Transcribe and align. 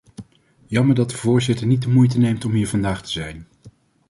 Jammer 0.67 0.95
dat 0.95 1.09
de 1.09 1.17
voorzitter 1.17 1.67
niet 1.67 1.81
de 1.81 1.89
moeite 1.89 2.17
neemt 2.19 2.45
om 2.45 2.51
hier 2.51 2.67
vandaag 2.67 3.01
te 3.01 3.11
zijn. 3.11 3.47